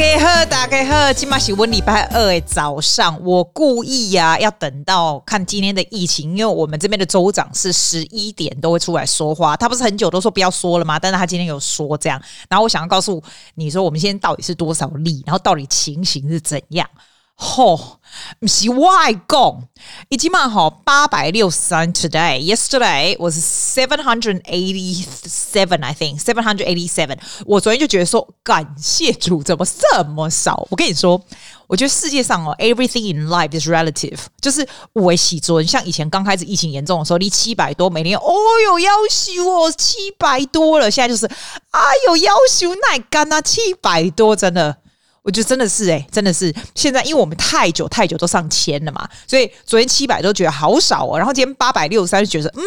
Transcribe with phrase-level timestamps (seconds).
[0.00, 3.22] 家好，大家好，今晚是温礼拜二的早上。
[3.22, 9.54] 我故意呀、啊，要等到看今天的疫情，因为我们这边的州长是十一点都会出来说话。
[9.54, 10.98] 他不是很久都说不要说了吗？
[10.98, 12.18] 但是他今天有说这样。
[12.48, 13.22] 然后我想要告诉
[13.56, 16.88] 你说，我们现在到底是多少例，然后到底情形是怎样？
[17.42, 17.98] 吼，
[18.38, 19.62] 不是外公，
[20.10, 21.90] 已经嘛吼八百六十三。
[21.90, 25.82] Today, yesterday was seven hundred eighty seven.
[25.82, 27.16] I think seven hundred eighty seven.
[27.46, 30.66] 我昨天就觉得说，感谢主，怎么这么少？
[30.70, 31.18] 我跟你说，
[31.66, 34.18] 我觉得世界上哦，everything in life is relative。
[34.42, 38.34] 就是我喜尊，像以前刚开始疫情严重的时候，离七百多，每年哦
[38.66, 40.90] 哟要修哦，七百多了。
[40.90, 41.24] 现在就是
[41.70, 44.76] 哎呦要修那干啊，七百多，真的。
[45.22, 52.62] 我觉得真的是哎、欸，真的是现在，因为我们太久太久都上千了嘛，所以昨天七百都觉得好少哦，然后今天八百六十三就觉得嗯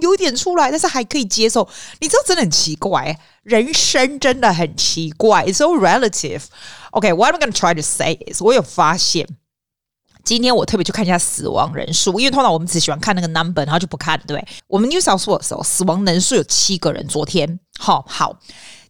[0.00, 1.68] 有点出来，但是还可以接受。
[2.00, 6.44] 你知道真的很奇怪，人生真的很奇怪，it's so relative。
[6.92, 9.28] OK，what I'm gonna try to say is，我有发现，
[10.24, 14.42] 今天我特别去看一下死亡人数，因为通常我们只喜欢看那个 number，然后就不看，对？
[14.66, 18.38] 我们 New South Wales 的时候，死亡人数有七个人，昨天好好，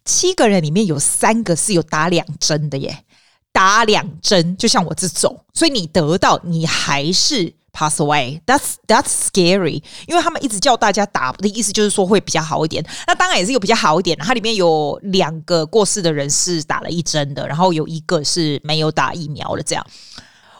[0.05, 3.03] 七个人里面有三个是有打两针的耶。
[3.51, 8.39] 打两针，就像我这种，所以你得到你还是 pass away。
[8.45, 12.85] That's that's scary，因为他们一直叫大家打的意思就是说会比较好一点。
[13.07, 19.63] 那当然也是有比较好一点，它里面有两个过世的人是打了一针的，然后有一个是没有打疫苗的。
[19.63, 19.85] 这样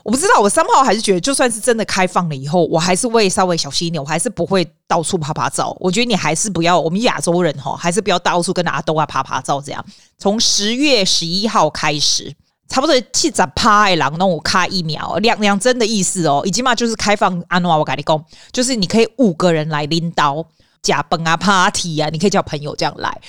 [0.04, 5.78] 我不知道，我三号还是觉得，就算是真的开放了以后，我还是会稍微小心一点，我还是不会到处趴趴走。
[5.80, 9.62] 我觉得你还是不要，我们亚洲人哈，还是不要到处跟大家都啊趴趴走。
[9.62, 9.86] 这样
[10.18, 12.34] 从十月十一号开始。
[12.70, 20.46] 差不多七十趴的人弄我卡一秒两两针的意思哦，已经嘛就是开放安诺，我跟你讲，就是你可以五个人来拎刀
[20.82, 23.20] 假崩啊 party 啊，你可以叫朋友这样来。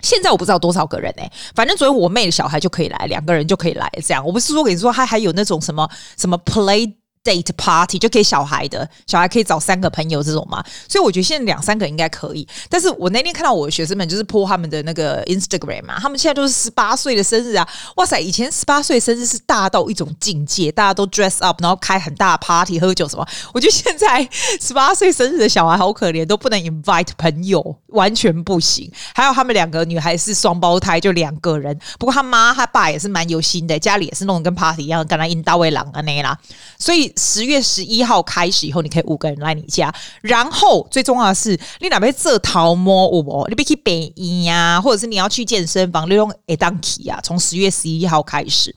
[0.00, 4.24] 现在我不知道多少个人诶、反正昨天我妹的小孩就可以来，两个人就可以来这样。
[4.24, 6.92] 我不是说给你说，他还有那种什么什么 play。
[7.24, 12.46] Date party 就给小孩的，小孩可以找三个朋友这种嘛，所以我觉得现在两三个应该可以。
[12.68, 18.18] 但是我那天看到我的学生们就是 po 他们的那个 Instagram 嘛，他们现在都是十八岁的生日啊，哇塞！
[18.18, 23.24] 以前十八岁生日是大到一种境界，大家都 dress up，然后开很大的 party 喝酒什么。
[23.54, 24.28] 我觉得现在
[24.60, 28.90] 十八岁生日的小孩好可怜，都不能 invite 朋友，完全不行。
[29.14, 31.78] 还有他们两个女孩是双胞胎，就两个人。
[32.00, 36.36] 不过他妈他爸也是蛮有心的，家里也是弄得跟 party 一样，跟他引导为郎啊那啦，
[36.80, 37.11] 所以。
[37.16, 39.92] 十月十一号开始以后，你可以五个人来你家。
[40.20, 47.20] 然后最重要的是，你哪边这桃摸我，你别去北医呀，或者是你要去健身房，你用 A 当 key 啊。
[47.22, 48.74] 从十月十一号开始。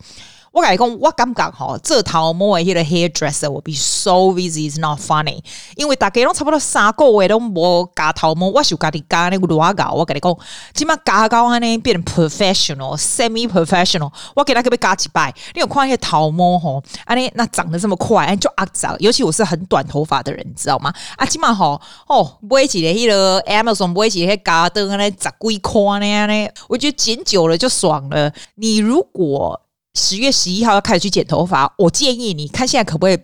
[0.55, 5.43] 我跟你讲，我感觉哈，这头毛的迄个 hairdresser 我比 so busy is not funny，
[5.75, 9.91] 因为大家拢差不多三个月都无夹头毛，我就家己夹那个乱搞。
[9.91, 10.37] 我跟你讲，
[10.73, 14.09] 起码夹到安尼变成 professional，semi professional。
[14.33, 15.35] 我给他可不可以夹几摆？
[15.55, 18.95] 你有看那些头毛吼，安尼那长得这么快，就阿长。
[18.99, 20.93] 尤其我是很短头发的人，你知道吗？
[21.17, 28.31] 啊，起码吼哦，买一个迄个 Amazon 买一个夹灯安尼十几块呢安尼，我觉得剪久了就爽了。
[28.55, 29.61] 你如果
[29.95, 33.17] 十月十一号要开始去剪头发，我建议你看现在可不可以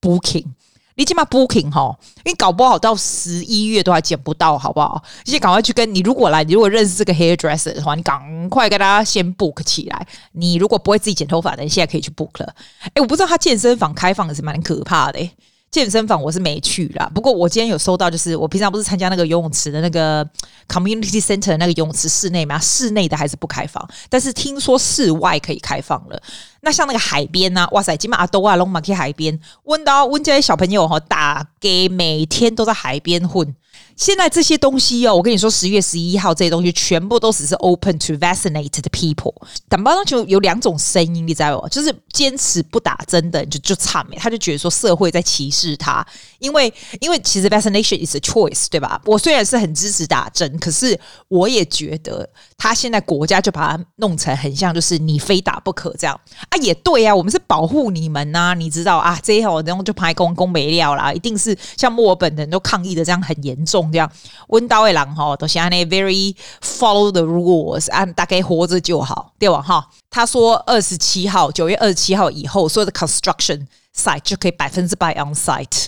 [0.00, 0.44] booking？
[0.98, 1.94] 你起码 booking 哈，
[2.24, 5.02] 因为搞不好到十一月都还剪不到，好不好？
[5.26, 10.06] 现在赶快去跟你如果来，你如果认识这个 hairdresser 的话，你赶快跟大家先 book 起来。
[10.32, 12.54] 你如果不会自己剪头发的，你现在可以去 book 了。
[12.94, 15.20] 哎，我不知道他健身房开放的是蛮可怕的。
[15.70, 20.24] 健身房我是没去啦，不过我今天有收到，就是我平常不是参加那个游泳池的那个
[20.68, 26.22] community center 那个游泳池室内吗，室内的还是不开放，但是听说室外可以开放了。
[26.66, 33.54] 那像那个海边呐、啊，哇塞，今晚阿多啊龙马去海边，问到问这些小朋友哈，大概每天都在海边混。
[33.94, 39.34] 现在这些东西哦，我跟你说，十月十一号这些东西全部都只是 open to vaccinated people。
[39.70, 41.68] 但包装就有两种声音，你知道吗？
[41.70, 46.06] 就是坚持不打针的就就惨没，他就觉得说社会在歧视他，
[46.40, 49.00] 因为因为其实 vaccination is a choice，对吧？
[49.06, 50.98] 我虽然是很支持打针，可是
[51.28, 52.28] 我也觉得
[52.58, 56.20] 他现在国家就把它弄成很像，就是你非打不可这样，
[56.56, 59.18] 也对啊，我们是保护你们呐、你知道啊？
[59.22, 63.90] 这一号然后就拍公公没料啦，一定是像墨尔本人都抗议的这样很严重。
[63.92, 64.10] 这样，
[64.48, 69.60] 温刀的人哈都现在 very follow the rules，按大概活着就好，对吧？
[69.62, 75.86] 哈，他说二十七号，九月二十七号以后，所有的 construction site 就可以百分之百 on site，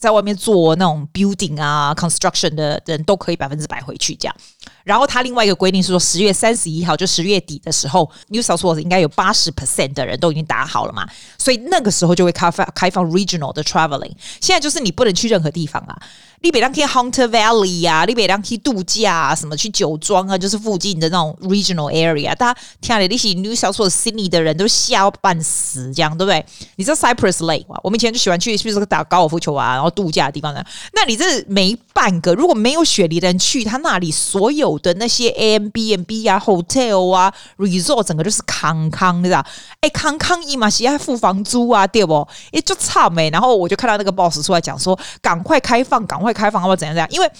[0.00, 4.36] 在外面做那种 building 啊 construction 的人都可以百分之百回去这样。
[4.84, 11.08] 然后他另外一个规定是说，十月三十一号就十月底的时候，New South Wales 应该有八十 percent 的人都已经打好了嘛，
[11.38, 14.12] 所以那个时候就会开放开放 regional 的 traveling。
[14.40, 15.98] 现在就是你不能去任何地方啊。
[16.40, 22.36] 你别让去 Hunter Valley 啊，你别让去度假啊，什么去酒庄啊，就是附近的那种 regional area。
[22.36, 26.44] 大家听了那些 New South Wales Sydney 的人都吓半死，这样对不对？
[26.76, 27.64] 你知道 Cypress Lake？
[27.82, 30.62] 我们以前就喜欢去，是不是打高尔夫球啊，然后度假的地方呢？
[30.92, 39.42] 那你这没半个，如果没有雪梨的人去，他那里所有的那些 Airbnb 啊、hotel 啊、resort，整个就是康康的，
[39.80, 42.28] 哎，康康一嘛，是要付房租啊，对不？
[42.52, 43.30] 哎，就差没。
[43.30, 46.34] 然后我就看到那个 boss 出来讲说，赶快开放，赶快。
[46.34, 47.08] 开放或怎样怎样？
[47.12, 47.30] 因为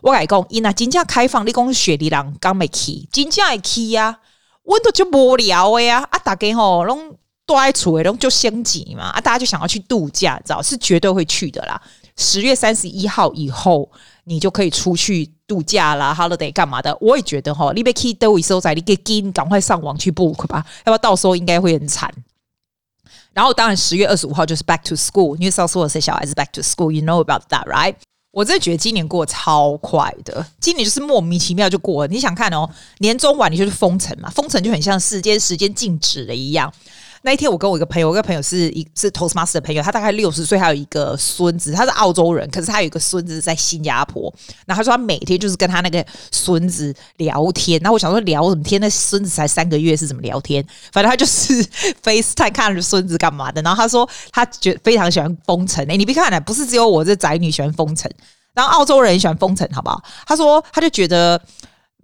[0.00, 4.16] 我跟你讲，伊那真正开放，你讲雪梨人刚没去，真正会去呀，
[4.62, 6.06] 温度就无聊的呀。
[6.08, 9.06] 啊，大家吼拢都爱厝的，拢就升级嘛。
[9.06, 11.82] 啊，大家就想要去度假，知道是绝对会去的啦。
[12.16, 13.90] 十月三十一号以后，
[14.24, 16.96] 你就可以出去度假啦，holiday 干嘛的？
[17.00, 22.12] 我也觉得吼，你别去都会收在，你给紧赶快上网去 book 吧，要不然到时候应该会很惨。
[23.32, 27.96] 然后当然十月二十五号就是 back to school，New South Wales 小孩子 back to school，you know about that right？
[28.30, 32.12] 我真的觉得今年过超快的，今年就是莫名其妙就过了。
[32.12, 32.68] 你想看哦，
[32.98, 36.72] 年终晚你就是封城嘛，封城就很像世间时间静止了一样。
[37.26, 44.30] 那一天我跟我一个朋友，我一个朋友是一是 Toastmaster 的朋友，他大概六十岁，还有一个孙子，他是澳洲人，可是他有一个孙子在新加坡。
[44.66, 47.80] 然后他说他每天就是跟他那个孙子聊天。
[47.80, 48.78] 然后我想说聊什么天？
[48.78, 50.62] 那孙子才三个月，是怎么聊天？
[50.92, 51.64] 反正他就是
[52.04, 53.62] FaceTime 看着孙子干嘛的。
[53.62, 55.82] 然后他说他觉非常喜欢封城。
[55.88, 58.10] 哎，你别看了，不是只有我这宅女喜欢封城。
[58.52, 59.98] 然后澳洲人也喜欢封城，好不好？
[60.26, 61.40] 他说，他就觉得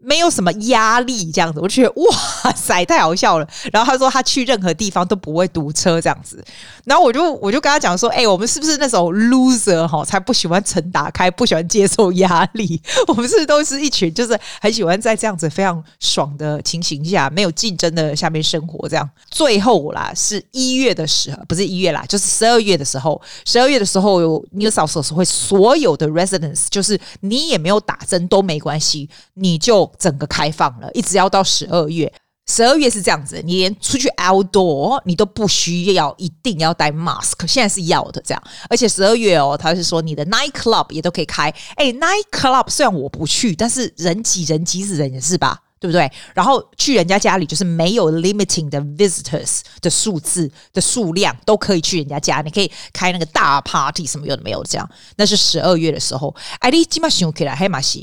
[0.03, 3.49] 没有什么压力，这样子，我觉得哇塞，太好笑了。
[3.73, 6.43] 然后他说，他去任何地方都不会堵车，这样子。
[6.85, 12.81] 然后我就我就跟他讲说，哎、我们是不是那种 loser 哈，才不喜欢城打开，不喜欢接受压力？
[13.09, 18.89] 我们是不是都是一群就是很喜欢在这样子非常爽的情形下，没有竞争的下面生活？
[18.89, 19.09] 这样。
[19.31, 23.21] 最后啦，是一月的时候，不是一月啦，就是十二月的时候。
[23.45, 32.13] 十二月的时候有 New South Wales 会所有的 residents，就是你也没有打针都没关系，你就整个开放了，一直要到十二月。
[32.47, 38.43] 十二月是这样子，你连出去 outdoor 你都不需要一定要戴 mask，现在是要的这样。
[38.69, 41.49] 而且十二月哦，他是说你的 night club 也都可以开。
[41.77, 46.11] 哎，night club 虽然我不去，但是人挤人挤死人也是吧，对不对？
[46.35, 54.91] 然后去人家家里就是没有 limiting 的 visitors 的数字的数量，都可以去人家家，你可以开那个大 party 什么有的没有这样。
[55.17, 58.01] 那是十二月的时候，哎，你起码想起来黑马是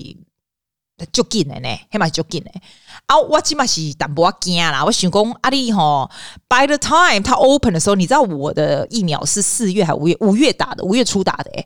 [1.11, 2.51] 就紧的呢，黑马就紧的。
[3.05, 4.83] 啊，我起码是淡薄惊啦。
[4.83, 6.09] 我想讲，阿丽吼
[6.49, 10.17] ，by the time 他 open 的时候，你知道我的疫苗是四月还五月？
[10.19, 11.51] 五月打的，五月初打的。
[11.51, 11.65] 诶，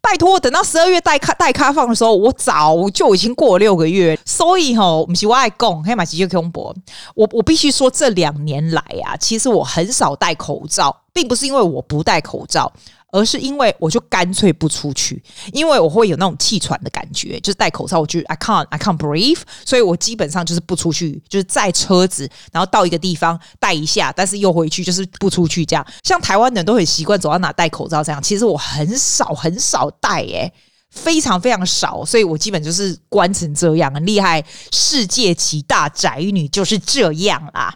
[0.00, 4.18] 拜托，等到十二月待开待开放的时候，我早就已经过了六个月。
[4.26, 6.74] 所以吼，不是我爱讲，黑马就恐怖。
[7.14, 12.70] 我我必须说，这两年来啊，其实我很少戴口罩，并不是因为我不戴口罩。
[13.14, 15.22] 而是因为我就干脆不出去，
[15.52, 25.86] 因为我会有那种气喘的感觉，就是戴口罩，我就 I can't I can't breathe，所以我基本上就是不出去，就是在车子，然后到一个地方戴一下，但是又回去，就是不出去这样。
[26.02, 30.52] 像台湾人都很习惯走到哪戴口罩这样，其实我很少很少戴，诶，
[30.90, 37.72] 非常非常少，所以我基本就是关成这样，很厉害，世界级大宅女就是这样啦。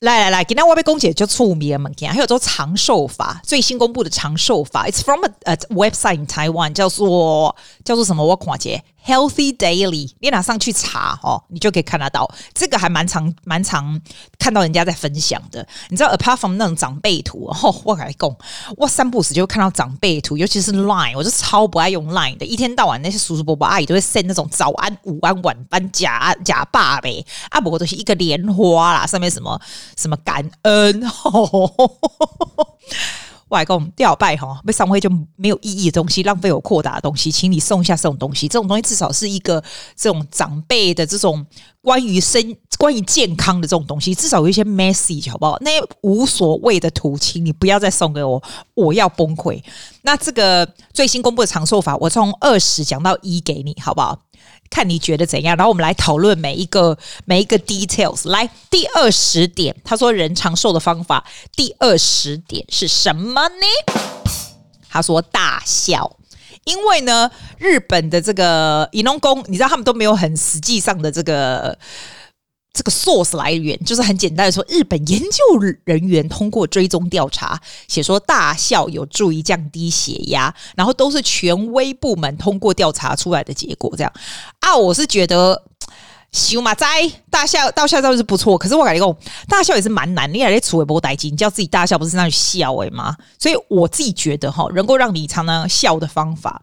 [0.00, 8.24] 来来来，今天我被公姐就出名了，还有做长寿法最新公布的长寿法，It's from a website in Taiwan，叫做叫做什么？
[8.24, 8.84] 我看姐。
[9.06, 12.26] Healthy Daily，你拿上去查哦，你就可以看得到。
[12.54, 14.00] 这个还蛮常蛮常
[14.38, 15.66] 看到人家在分享的。
[15.90, 18.34] 你知道，apart from 那种长辈图，哦，我跟你讲，
[18.78, 22.46] 我三不时就看到长辈图，尤其是 Line，我就超不爱用 Line 的。
[22.46, 29.60] 一天到晚那些叔叔伯伯阿姨都会 send 那种早安、午安、晚安假假爸呗，啊，不过都是一个莲花啦，上面什么
[29.96, 31.02] 什么感恩。
[33.48, 38.48] 外公吊拜哈，被上回就没有意义的东西，浪费我扩大的东西，请你送一下这种东西。
[38.48, 39.62] 这种东西至少是一个
[39.94, 41.46] 这种长辈的这种
[41.80, 45.56] 关于生、关于健康的这种东西，至少有一些 message 好不好？
[45.60, 48.42] 那些无所谓的土情，你不要再送给我，
[48.74, 49.62] 我要崩溃。
[50.02, 54.18] 那这个最新公布的长寿法，我从二十讲到一给你，好不好？
[54.70, 58.28] 看你觉得怎样，然后我们来讨论每一个每一个 details。
[58.28, 63.66] 来，第二十点，他说人长寿的方法，第二十点是什么呢？
[64.88, 66.16] 他说大笑，
[66.64, 71.78] 因为呢，日本的这个移农工，你知道他们都没有很实际上的这个。
[72.74, 83.94] 这个 source 来源就是很简单的说，日本研究人员通过追踪调查，写说大笑有助于降低血压，然后都是权威部门通过调查出来的结果。
[83.96, 84.12] 这样
[84.58, 85.62] 啊，我是觉得
[86.32, 86.84] 修马仔
[87.30, 88.58] 大笑，大笑倒是不错。
[88.58, 89.16] 可是我感觉
[89.48, 90.30] 大笑也是蛮难。
[90.34, 93.16] 你还在处微波待机，你叫自己大笑不是那样笑诶吗？
[93.38, 96.60] 所以我自己觉得哈，能够让你常常笑的方法，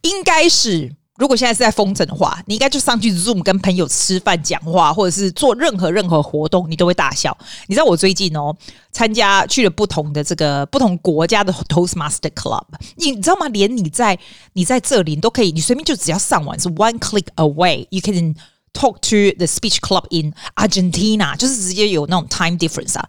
[0.00, 0.96] 应该是。
[1.20, 7.36] 如果现在是在封城的话，你应该就上去 Zoom 跟朋友吃饭、讲话，或者是做任何任何活动，你都会大笑。
[7.66, 8.56] 你知道我最近哦，
[8.90, 12.64] 参加去了不同的这个不同国家的 Toastmaster Club，
[12.96, 13.46] 你知道吗？
[13.48, 14.18] 连你在
[14.54, 18.34] 你在这里你都可以，你随便就只要上网是 one click away，you can
[18.72, 23.06] talk to the speech club in Argentina，就是直接有那种 time difference 啊，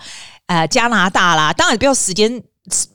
[0.47, 2.43] 呃，加拿大啦，当然不要时间。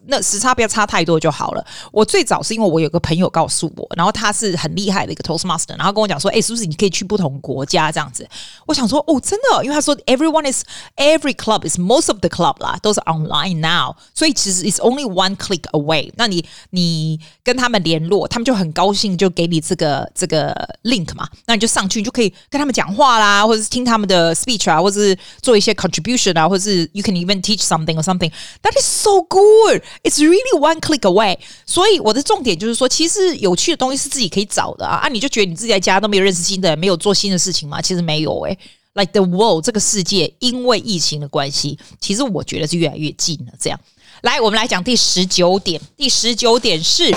[0.06, 1.66] 那时差不要差太多就好了。
[1.90, 8.26] 我最早是因为我有个朋友告诉我，然后他是很厉害的一个 Toastmaster，然后跟我讲说：“哎，是不是你可以去不同国家这样子？”
[8.64, 10.62] 我想说：“哦，真的？”因为他说：“Everyone is
[10.96, 16.12] every club is most of the club 啦，都是 online now，所以其实 it's only one click away。
[16.14, 20.54] 那你你跟他们联络，他们就很高兴，就给你这个这个
[20.84, 21.28] link 嘛。
[21.46, 28.30] 那你就上去，你就可以跟他们讲话啦，或者是听他们的 speech 啊，或者是做一些 contribution 啊，或者是 you can even teach something or something。
[28.62, 29.55] That is so good。
[30.02, 31.38] It's really one click away。
[31.64, 34.96] 所以我的重点就是说，其实有趣的东西是自己可以找的啊！
[34.98, 37.80] 啊，你就觉得你自己在家都没有认识新的人，没有做新的事情吗？
[37.80, 38.58] 其实没有诶、
[38.94, 43.52] Like the world 这个世界，因为疫情的关系，其实我觉得是越来越近了。
[43.60, 43.80] 这样，
[44.22, 45.80] 来，我们来讲第十九点。
[45.96, 47.14] 第十九点是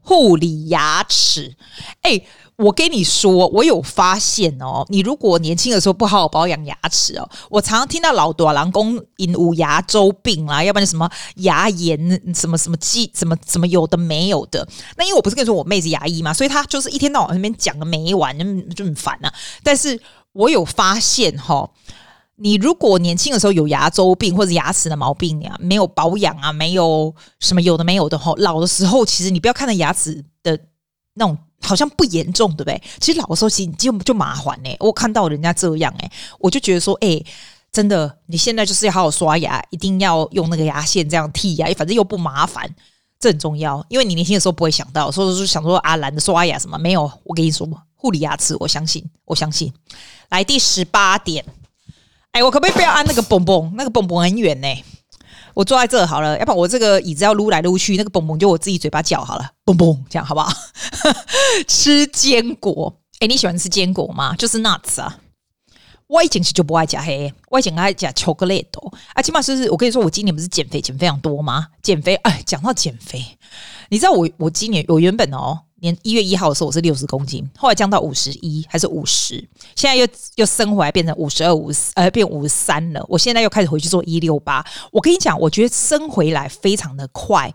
[0.00, 1.54] 护理牙齿。
[2.02, 2.26] 诶。
[2.62, 11.98] 我跟你说，我有发现哦，你如果年轻的时候不好好保养牙齿哦，我常常听到老多人讲因无牙周病啦，要不然什么牙炎，
[12.32, 14.66] 什么什么鸡，什么什么有的没有的。
[14.96, 19.32] 那因为我不是跟你说我妹子牙医嘛，所以她就是一天到晚那边讲个没完，就就很烦啊。
[19.64, 20.00] 但是
[20.32, 21.70] 我有发现哈、哦，
[22.36, 30.56] 你如果年轻的时候有牙周病或者牙齿的毛病呀，没有保养啊，没有什么有的没有的哈，老的时候其实你不要看到牙齿的
[31.14, 31.36] 那种。
[31.62, 32.82] 好像不严重，对不对？
[33.00, 34.70] 其实老的时候，其实就就麻烦呢。
[34.80, 37.22] 我看到人家这样，哎，我就觉得说，哎，
[37.70, 42.68] 真的，你现在就是要好好刷牙，一定要用那个牙线这样剔牙，反正又不麻烦，
[43.18, 43.84] 这很重要。
[43.88, 47.10] 因为你年轻的时候不会想到，所以说想说啊，懒得刷牙什么没有。
[47.24, 49.72] 我跟你说嘛，护理牙齿，我相信，我相信。
[50.30, 51.44] 来第十八点，
[52.32, 53.72] 哎，我可不可以不要按那个蹦蹦？
[53.76, 54.68] 那个蹦蹦很远呢。
[55.54, 60.52] 我坐在这好了，要不然我这个椅子要撸来撸去，那个蹦蹦就我自己嘴巴叫好了，蹦蹦这样好不好？
[61.68, 64.34] 吃坚果，哎，你喜欢吃坚果吗？
[64.36, 65.18] 就是 nuts 啊。
[66.08, 69.22] 我以前是就不爱加黑，我以前爱加巧克力豆啊。
[69.22, 71.68] 起码是，我跟你说，我今年不是减肥减非常多吗？
[71.82, 73.38] 减肥，哎，讲到减肥，
[73.88, 75.60] 你知道我我今年我原本哦。
[75.82, 79.36] 年一月一号的时候，我是六十公斤，后来降到五十一还是五十，
[79.74, 83.04] 现在又又升回来变成五十二、五十呃变五十三了。
[83.08, 84.64] 我现在又开始回去做一六八。
[84.92, 87.52] 我跟你讲，我觉得升回来非常的快。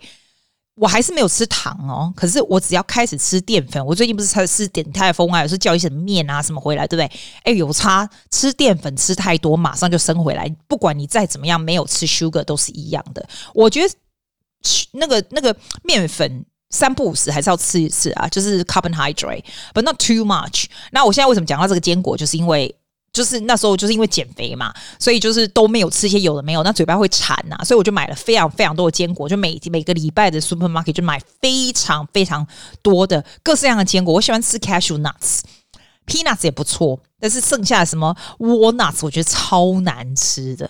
[0.76, 7.20] 我还是没有吃糖哦，可是我只要开始吃淀粉，我最近不是才吃点泰丰啊，有时候叫一些面啊什么回来，对不对？
[7.44, 10.48] 哎，有差，吃淀粉吃太多，马上就升回来。
[10.68, 13.28] 不管你再怎么样，没有吃 sugar 都是一样的。
[13.56, 13.92] 我觉得
[14.92, 16.46] 那个那个面粉。
[16.70, 20.66] 三不五时还是要吃一次啊，就是 carbohydrate，but not too much。
[20.92, 22.76] 那我现在为什么讲到这个坚果，就是因为
[23.14, 32.46] 就是那时候就是因为减肥嘛，所以就是都没有吃一些有的没有，那嘴巴会馋呐，所以我就买了非常非常多的坚果，就每每个礼拜的 supermarket 就买非常非常
[32.82, 34.14] 多的各式各样的坚果。
[34.14, 40.70] 我喜欢吃 cashew nuts，peanuts 也不错，但是剩下的什么 walnuts 我觉得超难吃的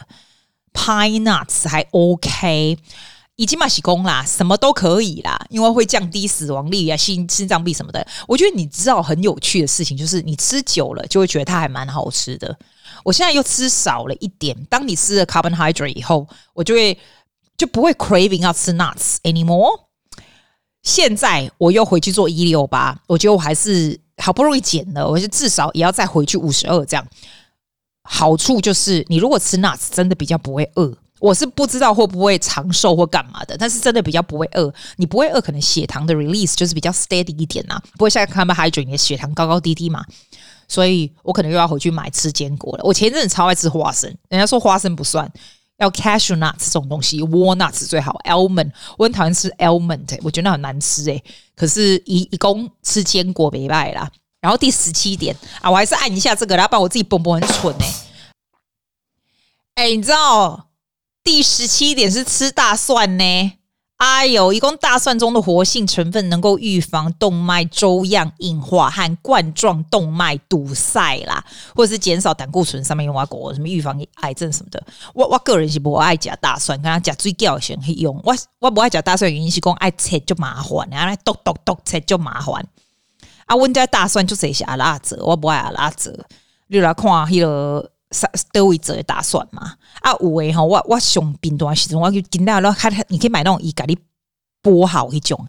[0.73, 2.77] ，pine nuts 还 OK。
[3.37, 8.05] 已经嘛，洗功啦，什么都可以啦，因为会降低死亡率啊，心心脏病什么的。
[8.27, 12.57] 我觉得你知道很有趣的事情，就是你吃久了就会觉得它还蛮好吃的。
[13.03, 16.97] 我现在又吃少了一点，当你吃了 carbohydrate 以后，我就会
[17.55, 19.81] 就不会 craving 要吃 nuts anymore。
[20.81, 27.07] 现在我又回去做一六八，我觉得我还是好不容易减了，我就至少也要再回去五十二这样。
[28.01, 30.97] 好处就是你如果吃 nuts，真的比较不会饿。
[31.19, 34.73] 我是不知道会不会长寿或干嘛的，但是真的比较不会饿。
[34.97, 40.05] 你不会饿，可能血糖的 release 就是比较 steady 一点呐，不会像 carbohydrate 你的血糖高高低低嘛。
[40.67, 42.83] 所以我可能又要回去买吃坚果了。
[42.83, 45.31] 我前一阵子超爱吃花生，人家说花生不算，
[45.77, 51.23] 要 cashew nuts 这种东西，walnuts 最好，almond 我很讨厌吃 almond，我觉得那很难吃诶、
[51.55, 54.11] 可是一一共吃坚果没败啦。
[54.41, 57.93] 然后第十七点啊，我还是按一下这个，然后把我自己蹦蹦很蠢诶、欸。
[59.75, 60.66] 哎、你知道？
[61.27, 63.51] 第十七点是吃大蒜呢，
[63.97, 71.43] 哎呦，一共大蒜中的活性成分能够预防动脉粥样硬化和冠状动脉堵塞啦，
[71.75, 74.81] 或者是减少胆固醇上面用啊，果什么预防癌症什么的。
[75.13, 78.17] 我我个人是不爱加大蒜，跟他加最高先可以用。
[78.23, 82.65] 我我不爱加大蒜原因是讲爱切就麻烦，然后剁剁剁切就麻烦。
[83.47, 86.25] 啊，温家大蒜就是一些阿拉泽，我不爱阿拉泽。
[86.67, 89.73] 你来看迄个啥德维泽的大蒜嘛？
[90.01, 93.97] 啊，有诶吼，我我上频段时阵，我就见到了，看你可以买那种伊咖哩
[94.63, 95.45] 剥好迄种。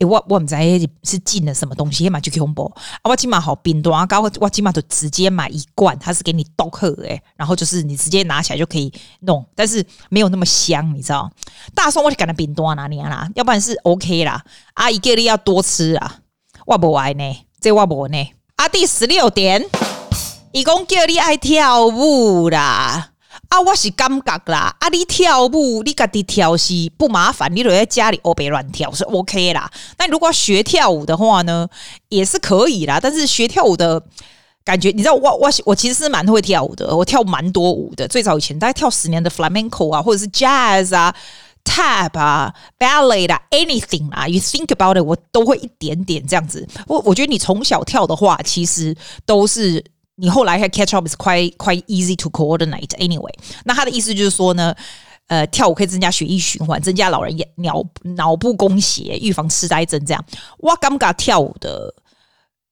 [0.00, 0.54] 诶、我我毋知
[1.02, 2.64] 是进了什么东西，嘛就恐怖。
[2.74, 11.30] 啊，我起码好频段，啊，我我起码就直接买一罐，它是给你倒喝诶，然后就是你直接拿起来就可以弄，但是没有那么香，你知道？
[11.74, 14.44] 大蒜我就赶紧频段哪里啦，要不然是 OK 啦。
[14.74, 16.20] 啊，一个你要多吃啊。
[16.66, 18.18] 我不爱呢，这我不呢。
[18.56, 19.64] 啊，第十六点，
[20.54, 23.10] 伊讲叫你爱跳舞啦。
[23.48, 24.72] 啊，我是感觉啦。
[24.78, 29.68] 啊，你跳舞，你家己跳是不麻烦，你就在家里欧北乱跳是 OK 啦。
[29.96, 31.68] 但如果要学跳舞的话呢，
[32.08, 33.00] 也是可以啦。
[33.02, 34.00] 但是学跳舞的
[34.64, 38.06] 感觉，你知道，我我我其实是蛮会跳舞的，我跳蛮多舞的。
[38.06, 41.12] 最早以前大概跳十年的 flamenco 啊，或者是 jazz 啊。
[41.64, 46.68] Tap 啊，ballet 啊，anything 啊，you think about it，我都会一点点这样子。
[46.86, 48.94] 我我觉得你从小跳的话，其实
[49.24, 49.82] 都是
[50.16, 53.32] 你后来还 catch up is quite quite easy to coordinate anyway。
[53.64, 54.74] 那他的意思就是说呢，
[55.26, 60.24] 呃，跳舞可以增加血液循环，增加老人脑脑部供血，预防痴呆症这样。
[60.58, 61.94] 哇，尴尬跳舞的。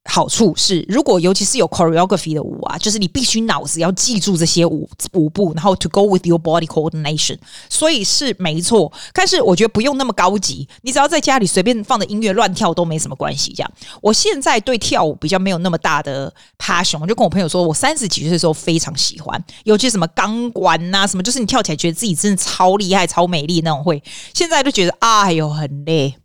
[0.04, 7.38] 好处是，如果尤其是有 choreography 的舞啊，就是你必须脑子要记住这些舞舞步，然后 to go with your body coordination，
[7.70, 8.92] 所以是没错。
[9.14, 13.52] 但是我觉得不用那么高级，你只要在家里随便放的音乐乱跳都没什么关系。
[13.54, 24.02] 这样，我现在对跳舞比较没有那么大的 passion，我就跟我朋友说，我三十几岁的时候非常喜欢，尤其什么钢管呐，什么就是你跳起来觉得自己真的超厉害、超美丽那种会，
[24.34, 26.16] 现在就觉得哎呦很累。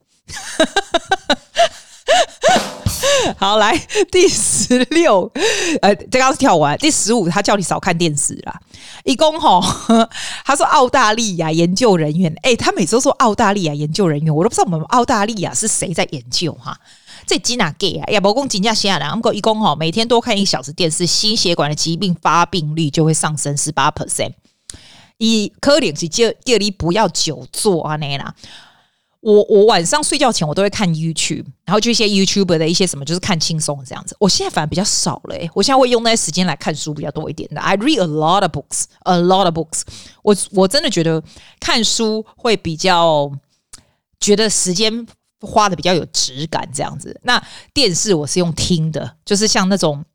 [3.38, 3.78] 好，来
[4.12, 5.32] 第十六，
[5.82, 8.60] 呃，这刚是跳完第十五，他叫你少看电视啦。
[9.04, 9.62] 一公吼，
[10.46, 16.78] 他说澳大利亚研究人员，哎、他每次都说澳大利亚研究人员，我都不知道我们澳大利亚是谁在研究哈。
[17.26, 18.06] 这几哪 gay 啊？
[18.12, 24.32] 也不讲真正啥人，不过一公吼，每天多看一小时电视，心血管的疾病发病率就会上升十八 percent。
[25.18, 28.34] 以可能是叫叫你不要久坐啊那啦。
[29.34, 34.16] 我我晚上睡觉前我都会看 YouTube，然后就一些 YouTuber 的一些什么，就是看轻松这样子。
[34.20, 37.60] 我现在反而比较少了，欸，我现在会用那些时间来看书比较多一点的。
[37.60, 39.82] I read a lot of books, a lot of books
[40.22, 40.34] 我。
[40.34, 41.22] 我我真的觉得
[41.60, 43.30] 看书会比较
[44.20, 45.06] 觉得时间
[45.42, 47.20] 花的比较有质感这样子。
[47.24, 50.06] 那电视我是用听的，就是像那种。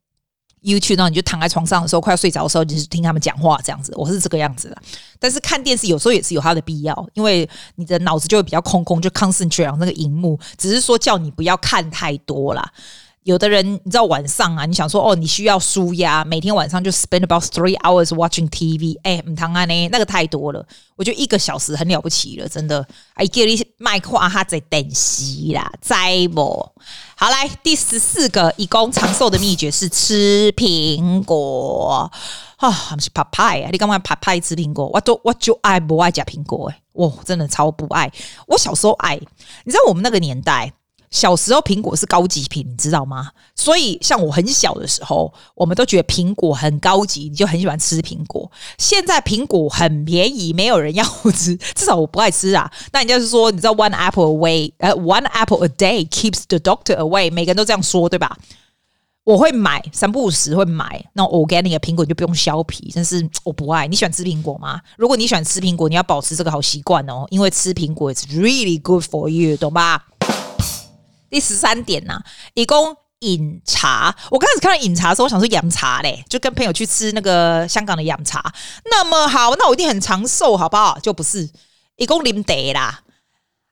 [0.62, 3.92] YouTube 然后，你就躺在床上的时候，快要睡着的时候，就是听他们讲话这样子。
[3.96, 4.77] 我是这个样子的，
[5.18, 10.38] 但是看电视有时候也是有它的必要，因为你的脑子就会比较空空，就 concentrate on 那个荧幕。
[10.57, 12.72] 只是说叫你不要看太多啦。
[13.25, 20.67] 有的人你知道晚上啊，你想说哦，你需要舒压，每天晚上就 spend about three hours watching TV，哎、唔通啊呢，那个太多了。
[20.97, 22.85] 我觉得一个小时很了不起了，真的。
[23.15, 26.69] 哎，叫你麦克哈在等息啦，在不？
[27.15, 32.11] 好，来第十四个，以公长寿的秘诀是吃苹果
[32.57, 34.91] 啊，不是拍派啊，你干嘛拍派吃苹果？
[34.93, 36.69] 我都我就爱不爱吃苹果？
[36.69, 38.11] 哎，我真的超不爱。
[38.49, 39.15] 我小时候爱，
[39.65, 40.73] 你知道我们那个年代。
[41.12, 43.31] 小时候苹果是高级品，你知道吗？
[43.55, 48.51] 所以像我很小的时候，我们都觉得苹果很高级，你就很喜欢吃苹果。
[48.79, 52.68] 现在苹果很便宜，没有人要吃，至少我不爱吃啊。
[52.92, 58.37] 那人家是说，你知道 one apple away，呃，one apple a day keeps the doctor away，每个人都这样说，对吧？
[59.25, 62.90] 我会买三不五时会买那种 organic 的苹果，你就不用削皮。
[62.92, 63.87] 但是我不爱。
[63.87, 64.81] 你喜欢吃苹果吗？
[64.96, 70.07] 如果你喜欢吃苹果，你要保持这个好习惯哦，因为吃苹果 it's really good for you，懂吧？
[71.33, 74.14] 第十三点呐、啊，一共饮茶。
[74.31, 78.53] 我刚开始看到饮茶的时候，我想说养茶嘞，就跟朋友去吃那个香港的养茶。
[78.90, 80.99] 那么好，那我一定很长寿，好不好？
[80.99, 81.49] 就不是，
[81.97, 83.01] 一共啉茶啦。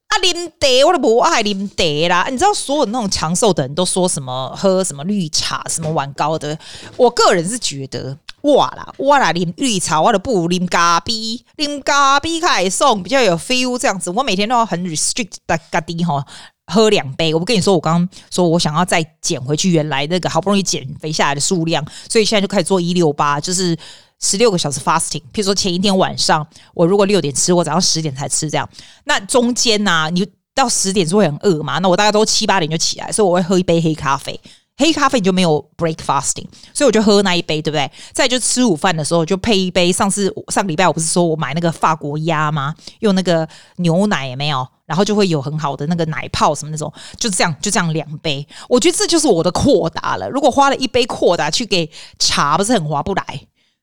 [0.08, 2.28] 啊，啉茶我都不爱啉茶啦。
[2.30, 6.58] 你知道，所有那种长寿的人都说什么喝什么绿茶，什么晚高的。
[6.96, 14.08] 我个人是觉得，哇啦，哇啦，啉绿茶，我都不如啉咖啡，啉咖啡开送比较有 feel 这样子。
[14.08, 16.24] 我每天都要很 restrict 的咖啡哈。
[16.70, 23.76] 喝两杯，我不跟你说，我刚刚说我想要再减回去原来那个好不容易减肥下来的数量，所以现在就开始做一六八，就是
[24.20, 25.22] 十六个小时 fasting。
[25.32, 28.68] 譬如说前一天晚上，我如果六点吃，我早上十点才吃，这样。
[29.04, 31.78] 那中间呢、你到十点是会很饿嘛？
[31.78, 34.38] 那我大概都七八点就起来，所以我会喝一杯黑咖啡。
[34.80, 37.90] 黑咖啡你就没有 break fasting，所以我就喝那一杯，对不对？
[38.12, 39.92] 再就吃午饭的时候就配一杯。
[39.92, 42.74] 上次上礼拜我不是说我买那个法国鸭吗？
[43.00, 44.66] 用那个牛奶也没有。
[44.86, 50.28] 然后就会有很好的那个奶泡什么那种，就这样就这样两杯，我觉得这就是我的扩达了。
[50.28, 51.88] 如果花了一杯扩达去给
[52.18, 53.40] 茶，不是很划不来？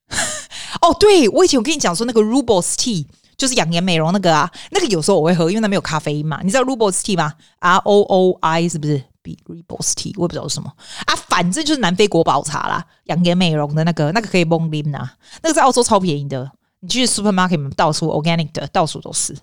[0.83, 3.05] 哦，对，我以前我跟你讲说那个 Rooibos Tea
[3.37, 6.41] 就是养颜美容那个啊，那个有时候我会喝，因为那没有咖啡因嘛。
[6.43, 9.01] 你知道 Rooibos Tea 吗？R O O I 是不是？
[9.45, 10.71] Reboss tea，我也不知道是什么
[11.05, 15.09] 啊，反正就是南非国宝茶啦，养颜美容的那个，那个可以蒙啉呐，
[15.41, 19.35] 那个在澳洲超便宜的，你去 supermarket 到处 organic 的，到处都是。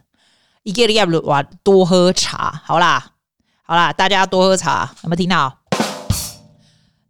[0.62, 3.12] 伊格利亚鲁哇，多喝茶，好啦，
[3.64, 5.58] 好啦，大家多喝茶，有没有听到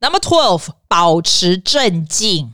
[0.01, 2.54] ？Number twelve，保持镇静。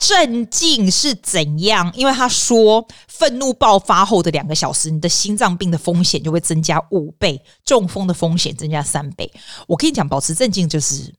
[0.00, 1.92] 镇静是怎样？
[1.94, 9.30] 因为他说，愤怒爆发后的两个小时，你的心脏病的风险就会增加五倍，中风的风险增加三倍。
[9.68, 11.14] 我跟你讲，保持镇静就是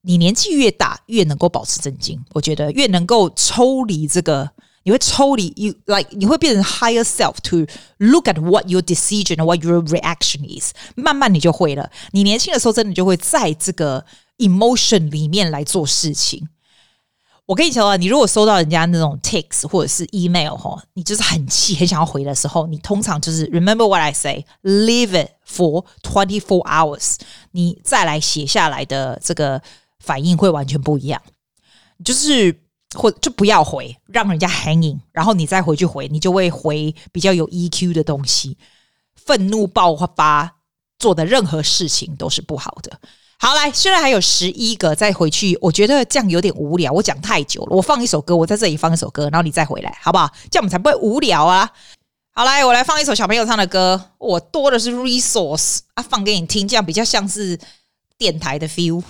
[0.00, 2.18] 你年纪越大，越能够保持镇静。
[2.32, 4.50] 我觉得越能够抽离这个，
[4.84, 7.66] 你会抽离，you like 你会变成 higher self to
[7.98, 10.72] look at what your decision or what your reaction is。
[10.94, 11.90] 慢慢你就会了。
[12.12, 14.06] 你年轻的时候，真的就会在这个
[14.38, 16.48] emotion 里面来做事情。
[17.46, 27.16] 我跟你讲啊，你如果收到人家那种 text 或者是 email 哈，你就是很气，很想要回的时候，你通常就是 remember what I say，leave it for twenty four hours，
[27.52, 29.62] 你再来写下来的这个
[30.00, 31.22] 反应会完全不一样。
[32.04, 32.62] 就是
[32.96, 38.58] 或就不要回，让人家 hanging，然后你再回去回，你就会回比较有 EQ 的东西。
[39.14, 40.56] 愤怒爆发
[40.98, 43.00] 做的任何事情都是不好的。
[43.38, 46.90] 好，来，虽然还有十一个，再回去，我觉得这样有点无聊。
[46.90, 50.30] 我讲太久了，我放一首歌，我在这里放一首歌，然后你再回来，好不好？
[50.50, 51.70] 这样我们才不会无聊啊。
[52.32, 57.58] 好，来，我来放一首小朋友唱的歌，我多的是 resource 啊，放给你听，这样比较像是
[58.16, 59.02] 电台的 feel。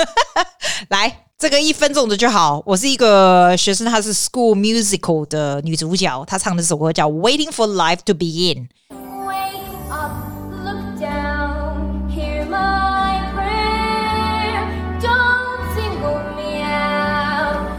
[0.88, 2.62] 来，这个一分钟的就好。
[2.66, 8.68] 我是一个学生，她是 school musical 的女主角，她唱的这首歌叫《Waiting for Life to Begin》。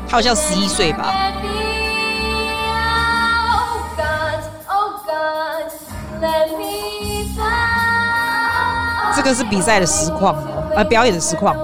[0.10, 1.13] 他好像十一岁吧。
[9.15, 11.56] 这个是比赛的实况哦，呃，表演的实况。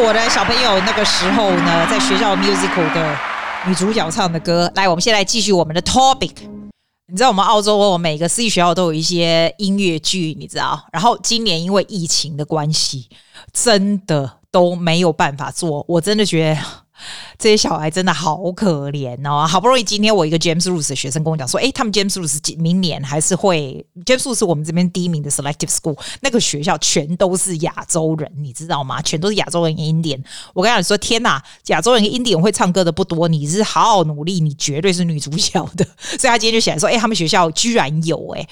[0.00, 3.18] 我的小朋友那个时候呢，在学校 musical 的
[3.66, 4.70] 女主角唱的歌。
[4.76, 6.30] 来，我们现在继续我们的 topic。
[7.10, 10.80] 你知道我们澳洲我每个私立学校都有一些音乐剧，你知道？
[10.92, 13.08] 然后今年因为疫情的关系，
[13.52, 15.84] 真的都没有办法做。
[15.88, 16.60] 我真的觉得。
[17.38, 19.46] 这些小孩真的好可怜哦！
[19.46, 29.00] 好不容易今天我一个 James Ruse 的学生跟我讲说，诶，他们 James Ruse 明年还是会 James Ruse 是我们这边第一名的 Selective School，那个学校全都是亚洲人，你知道吗？
[29.02, 30.22] 全都是亚洲人 Indian。
[30.54, 35.84] 我跟你说，天哪，亚洲人 Indian 会唱歌的不多，你是好好努力，你绝对是女主角的。
[36.18, 38.48] 所以他今天就写来说，诶，他们学校居然有诶。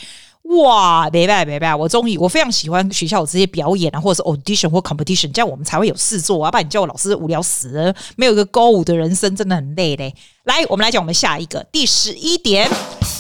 [0.49, 6.51] 哇，没办法，没办法，我终于我非常喜欢学校有这些表演啊，或者是 audition 或 competition，这样我们才会有事做啊。
[6.51, 10.15] 不然你叫我老师无聊死了，没有一个歌舞的人生真的很累嘞。
[10.45, 12.71] 来，我们来讲我们下一个第十一点。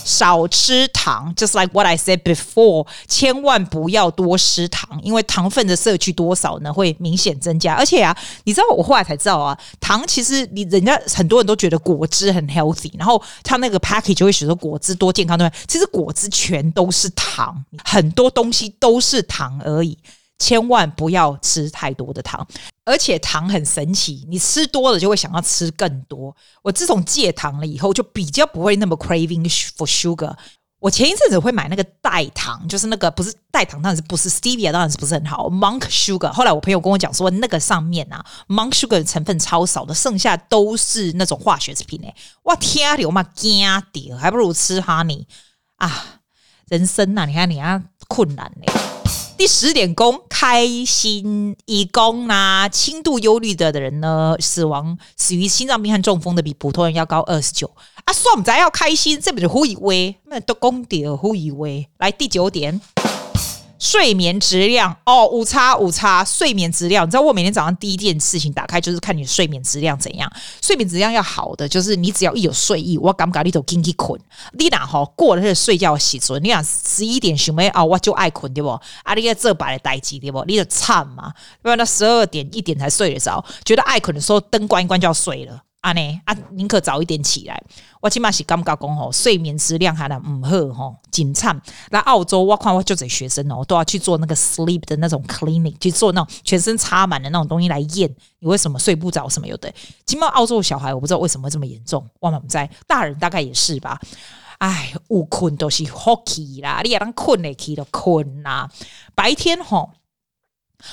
[0.06, 7.74] 少吃糖，just like what I said before，千万不要多吃糖，因为糖分的摄取多少呢，会明显增加。
[7.74, 15.50] 而且啊，你知道我后来才知道啊，糖其实你人家很多人都觉得果汁很 healthy，然后他那个 package 就会写说果汁多健康，对？
[15.66, 19.98] 其实果汁全都是糖，很多东西都是糖而已。
[20.38, 22.46] 千万不要吃太多的糖，
[22.84, 26.34] 而且糖很神奇，你吃多了就会想要吃更多。
[26.62, 30.34] 我自从戒糖了以后，就比较不会那么 craving for sugar。
[30.78, 36.30] 我前一阵子会买那个代糖，就是那个不是代糖，当然是不是 stevia，当然是不是很好 monk sugar。
[36.30, 42.14] 后来我朋友跟我讲说，那个上面啊 monk sugar 的成分超少的，剩下都是那种化学食品诶。
[42.42, 45.24] 哇天啊，我妈惊掉，还不如吃 honey
[45.76, 46.20] 啊！
[46.68, 48.95] 人生呐、啊，你看你啊困难嘞。
[49.36, 57.70] 第十点，功开心一公啊，轻度忧虑的的人呢，死亡死于心脏病和中风的比普通人要高二十九
[58.04, 58.12] 啊！
[58.14, 61.86] 算咱要开心，这不是胡以为，那都功德胡以为。
[61.98, 62.80] 来第九点，
[63.78, 70.30] 睡眠质量哦，五差五差，睡眠质量，你知道我每天早上第一件事情打开就是看你睡眠质量怎样。
[70.62, 74.20] 睡眠质量要好的，就是你只要一有睡意，我敢不敢你都进去困。
[74.52, 78.68] 你哪哈过了那个睡觉时阵，你想十一点醒没啊，我就爱困对不？
[79.02, 80.44] 啊，你个这摆的代志对不？
[80.46, 85.62] 你就惨嘛，不然到十二点一点才睡得着，觉得爱困的时候灯关一关就要睡了。
[85.86, 87.62] 啊呢啊，宁可早一点起来。
[88.00, 91.60] 我起码是感觉讲吼，睡眠质量还能唔好吼，紧惨。
[91.90, 99.72] 来澳洲，我看我就这学生哦，都要去做那个 sleep 的那种 clinic，去做那种全身插满的那种东西来验你为什么睡不着什么有的。
[100.04, 104.00] 起码澳洲小孩我不知道为什么这么严重，我们在，大人大概也是吧。
[104.58, 108.68] 哎，有困都是好起啦，你也当困的起都困呐。
[109.14, 109.92] 白天吼。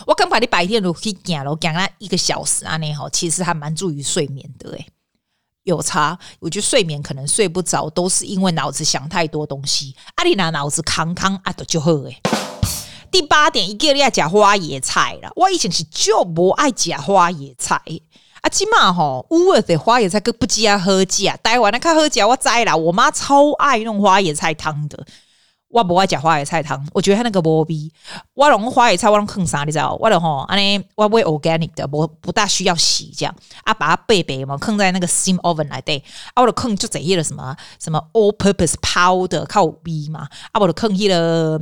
[0.06, 4.86] 我刚把你白天都可以讲了，我讲了一个小时啊，那吼其实还蛮注意睡眠的诶，
[5.64, 6.18] 有差。
[6.40, 9.96] 我觉得睡眠可能睡不着，都是因为脑子想太多东西。
[10.16, 12.22] 阿里娜脑子康康啊，都就好诶。
[13.12, 17.80] 第八点，一个你爱食花椰菜啦，我以前是就不爱食花椰菜
[18.42, 25.06] 啊，起码吼，乌尔的花椰菜可不加喝加，待会那看喝加我知啦，我妈超爱弄花椰菜汤的。
[25.74, 27.92] 我不爱吃花椰菜汤，我觉得它那个无味。
[28.36, 29.64] 我用花椰菜，我用坑啥？
[29.64, 29.98] 你知道？
[30.00, 35.98] 我的吼，安尼我买 organic 的，不不大需要洗这样啊，把它背背嘛，坑在那个 steam oven 来对。
[36.36, 40.28] 啊，我的坑就整些了什么什么 all purpose powder 靠味嘛。
[40.52, 41.60] 啊，我的坑去了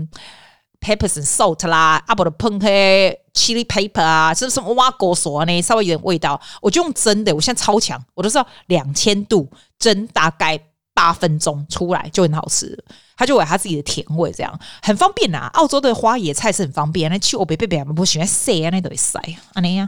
[0.82, 5.62] peppers and salt 啦，啊，我的喷黑 chili pepper 啊，是什么挖果索呢？
[5.62, 7.34] 稍微有点味道，我就用蒸的。
[7.34, 10.60] 我现在超强，我都知道两千度蒸大概
[10.94, 12.78] 八分钟出来就很好吃。
[13.22, 15.52] 他就有他自己的甜味，这样很方便呐、啊。
[15.54, 19.20] 澳洲的花野菜是很方便，那去我北北北不喜欢晒啊，那都会晒
[19.54, 19.88] 啊那样。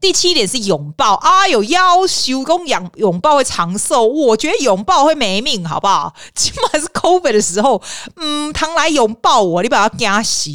[0.00, 6.14] 第七点是拥抱啊，有要求讲拥拥抱会长寿，我觉得拥抱会没命，好不好？
[6.34, 7.82] 起码是 COVID 的时候，
[8.16, 10.50] 嗯，他来拥抱我，你把他惊死。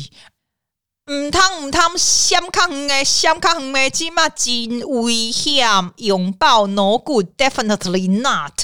[1.05, 8.63] 嗯，他嗯他相抗诶，相抗诶，起码真危险，拥抱 no good，definitely not。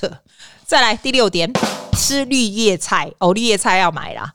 [0.67, 1.51] 再来第六点。
[1.93, 4.33] 吃绿叶菜哦，绿叶菜要买啦。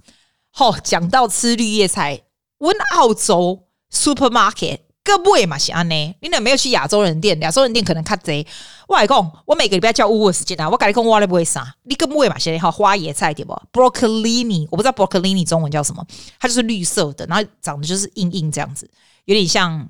[0.50, 2.22] 好、哦，讲到吃绿叶菜，
[2.58, 6.16] 问澳洲 supermarket 各位嘛是安呢？
[6.20, 7.38] 你有没有去亚洲人店？
[7.40, 8.44] 亚洲人店可能卡贼。
[8.88, 11.74] 我来讲，我每个礼拜叫 Woolworths 时间啊，我跟你讲我咧不会啥。
[11.84, 16.04] 你各位嘛是好花椰菜对不？Broccolini，我不知道 Broccolini 中文叫什么，
[16.40, 18.90] 它就是绿色的，然后长得就是硬硬这样子，
[19.26, 19.88] 有点像。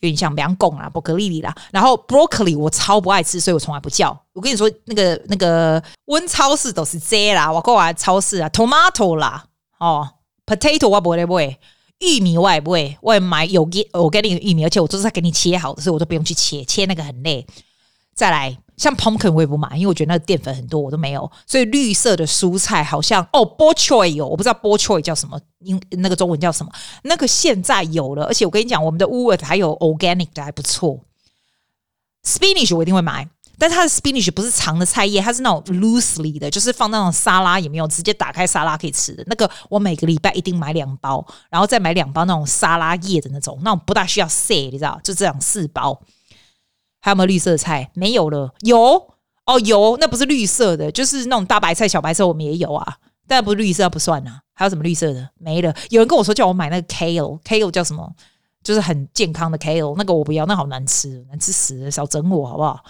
[0.00, 4.18] 有点像凉贡啦，伯克利里啦，然后 broccoli 我超不爱吃，所以我从来不叫。
[4.32, 9.44] 我跟你说，那个那个温超市都是这啦，我过来超市啊，tomato 啦，
[9.78, 10.08] 哦
[10.46, 11.58] ，potato 我不会不会，
[11.98, 17.46] 玉米我也不会，我也买有给我给你玉米，而且我都是在给你切好的，所以我都不用去切，切那个很累。
[18.14, 18.58] 再来。
[18.80, 21.30] 像 pumpkin 我也不买，因为我觉得那个淀粉很多，我都没有。
[21.46, 26.72] 所以绿色的蔬菜好像哦，bok choy 有，我不知道 bok choy 叫什么，英那个中文叫什么？
[27.02, 30.98] 那个现在有了，而且我跟你讲，我们的 Woolworths 还有 organic 的还不错。
[32.24, 39.50] spinach 我一定会买，但它的 spinach 不是长的菜叶，它是那种 loosely 的，就是放那种沙拉也没有，直接打开沙拉可以吃的那个。
[39.68, 44.98] 我每个礼拜一定买两包，然后再买两包那种沙拉叶的那种，那种不大需要洗，你知道？
[45.04, 46.00] 就这样四包。
[47.00, 47.90] 还有没有绿色的菜？
[47.94, 48.52] 没有了。
[48.60, 48.78] 有
[49.46, 52.96] 哦，有，那不是绿色的，就是那种大白菜、小白菜，我们也有啊。
[53.26, 54.42] 但不是绿色不算啊。
[54.52, 55.30] 还有什么绿色的？
[55.38, 55.74] 没了。
[55.88, 58.12] 有人跟我说叫我买那个 kale，kale 叫什么？
[58.62, 62.84] 就是很健康的 kale，那个我不要，那好难吃，难吃死了，少整我好不好？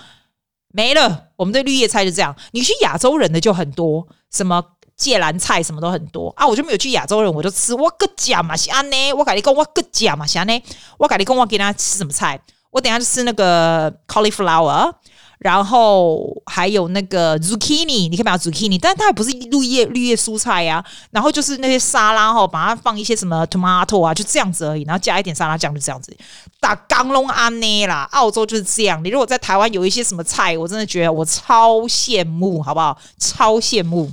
[0.72, 1.28] 没了。
[1.36, 2.34] 我们的绿叶菜就这样。
[2.50, 4.62] 你去亚洲人的就很多，什么
[4.96, 6.44] 芥蓝菜什么都很多啊。
[6.46, 9.12] 我就没有去亚洲人，我就吃我个家嘛，是安呢。
[9.14, 10.62] 我跟你讲，我个家嘛，是安呢。
[10.98, 12.40] 我跟你讲，我给他吃什么菜？
[12.70, 14.92] 我等下就吃那个 cauliflower，
[15.38, 24.82] 然后还有那个 zucchini，你可以买 zucchini，但它也不是绿叶绿叶蔬菜呀、然后就是那些沙拉哈，把它放一些什么 tomato 啊，就这样子而已。
[24.84, 26.16] 然后加一点沙拉酱，就这样子。
[26.60, 29.02] 打刚龙安内啦，澳洲就是这样。
[29.02, 32.96] 你如果在台湾有一些什么菜，我真的觉得我超羡慕，好不好？
[33.18, 34.12] 超羡慕。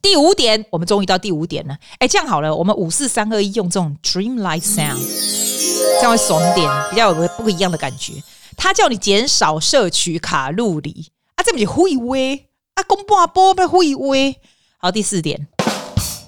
[0.00, 1.76] 第五点，我们终于到第五点了。
[1.98, 5.51] 哎，这样好了，我们五四三二一，用这种 dreamlike sound。
[6.00, 8.14] 这样会爽点，比较有个不一样的感觉。
[8.56, 14.40] 他叫你减少摄取卡路里啊，这不是会威啊，公半波被会威。
[14.78, 15.46] 好，第四点，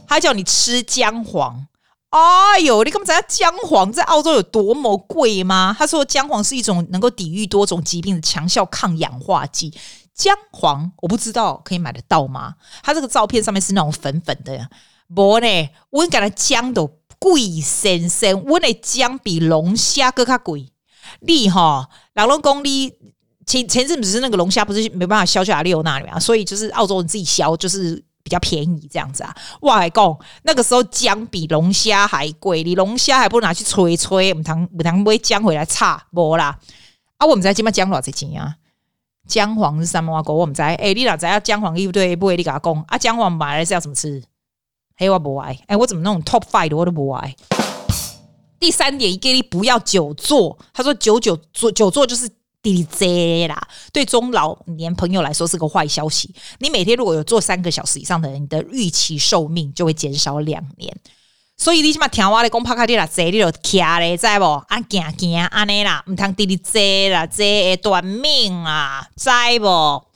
[0.06, 1.66] 他叫你吃姜黄。
[2.10, 5.74] 哎呦，你根本知道姜黄在澳洲有多么贵吗？
[5.76, 9.74] 他说姜黄是一种能够抵御多种疾病的强效抗氧化剂。
[10.14, 12.54] 姜黄我不知道可以买得到吗？
[12.84, 14.68] 他这个照片上面是那种粉粉的，
[15.12, 16.88] 不呢，我感觉姜都。
[17.24, 20.68] 贵先生，我的姜比龙虾更加贵。
[21.20, 22.92] 你哈，老龙公你
[23.46, 29.34] 前前阵子是那个龙虾不是没办法销去阿里欧那里啊，所以就是澳洲人自己销，就是比较便宜这样子啊。
[29.62, 36.58] 哇，还讲那个时候姜比龙虾还贵，你龙虾还不如拿去吹吹，我们堂我们堂买姜回来差无啦？
[37.16, 38.56] 啊，我们在今麦姜多少钱啊？
[39.26, 42.14] 姜黄是三毛狗，我们在哎，你哪知道姜黄对不对？
[42.14, 44.22] 不会，你给他讲啊，姜黄买来是要怎么吃？
[44.96, 47.34] 嘿，我不爱，哎，我怎么那种 top five 我都不爱。
[48.60, 50.56] 第三点，给你不要久坐。
[50.72, 52.30] 他说久久坐久坐就是
[52.62, 53.60] DJ 啦，
[53.92, 56.32] 对中老年朋友来说是个坏消息。
[56.60, 60.96] 你每天如果有坐三个小时以上的人，你的预期寿命就会减少两年。
[61.56, 64.44] 所以你起码听我的讲，趴卡迪啦，坐你就徛咧，知不？
[64.44, 69.28] 啊，行行安尼啦，唔通 DJ 啦，这会短命啊，知
[69.58, 70.13] 不？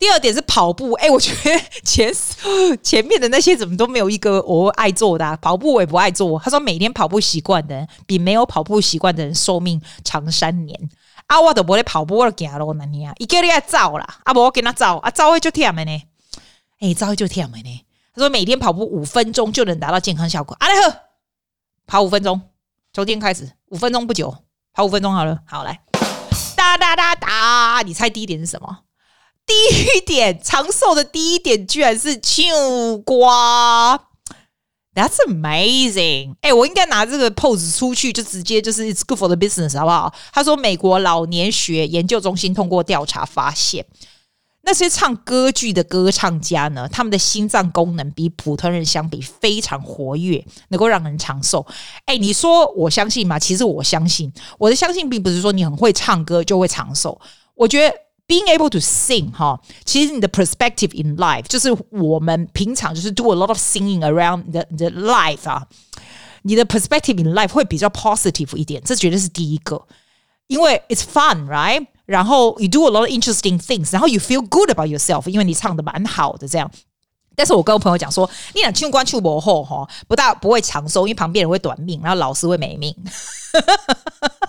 [0.00, 2.12] 第二点是跑步， 哎、我觉得前
[2.82, 6.40] 前面的那些怎么都没有一个我爱做的、啊、跑步，我也不爱做。
[6.40, 10.90] 他说每天跑步习惯的人比没有跑步习惯的人寿命长三年。
[11.26, 16.02] 啊，我都不会跑步，我走路那年啊，一个月走啦，啊，不我跟他走啊，走就忝的呢，
[16.80, 17.84] 哎、欸，走就忝的呢。
[18.12, 20.56] 他说每天跑步五分钟就能达到健康效果。
[20.58, 20.96] 啊，来呵，
[21.86, 22.40] 跑五分钟，
[22.92, 24.34] 从今天开始五分钟不久，
[24.72, 25.82] 跑五分钟好了，好来，
[26.56, 28.78] 哒哒哒哒，你猜第一点是什么？
[29.50, 33.96] 第一点长寿的第一点居然是秋瓜
[34.94, 36.36] ，That's amazing！
[36.40, 40.14] 哎、我应该拿这个 pose 出去，就直接就是 It's good for the business，好不好？
[40.32, 43.84] 他说，美国老年学研究中心通过调查发现，
[44.62, 51.66] 那些唱歌剧的歌唱家呢，他们的心脏功能比普通人相比非常活跃，能够让人长寿。
[52.04, 53.36] 哎、你说我相信吗？
[53.36, 57.20] 其实我相信，我的相信并不是说你很会唱歌就会长寿，
[57.56, 57.96] 我觉得。
[58.29, 64.63] Being able to sing 哈，其实你的 perspective in life 就是我们平常就是 do a lot of singing around the
[64.75, 65.67] the life 啊，
[66.41, 69.79] 你的 perspective in life 会比较 positive 一点，这绝对是第一个，
[70.47, 76.71] 因为 it's fun right，然后 you do a lot of interesting things，然后 you feel good about yourself，因为你唱得蛮好的这样。
[77.35, 82.95] 但是我跟我朋友讲说，你俩去关去博后哈，不大不会长寿，因为旁边人会短命，然后老师会没命。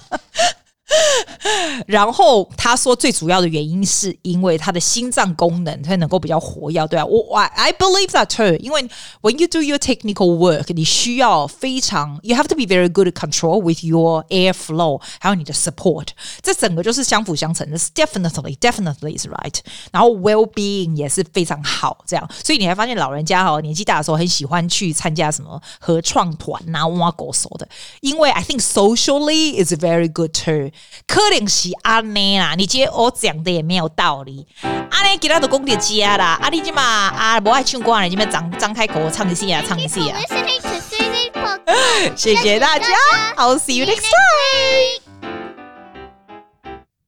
[1.87, 8.55] 然后他说，最主要的原因是因为他的心脏功能才能够比较活跃，对啊，我 I believe that too。
[8.57, 8.81] 因为
[9.21, 14.53] when you do your technical work，你需要非常，you have to be very good control with your air
[14.53, 16.07] flow，还有你的 support，
[16.41, 19.59] 这整个就是相辅相成的，definitely definitely is right。
[19.91, 27.67] 然后 well being 也是非常好，这样，所以你还发现老人家哈年纪大的时候很喜欢去参加什么合创团呐、啊，挖狗手的，
[28.01, 30.71] 因为 I think socially is very good too。
[31.07, 34.47] 可能是安尼啦，你觉得我讲的也没有道理。
[34.89, 40.19] 安尼给他的功点家啦，阿你今嘛啊不爱唱歌，你今嘛张张开口唱一下啊，唱一下啊。
[42.15, 42.87] 谢谢大家
[43.35, 45.30] ，I'll see you next time。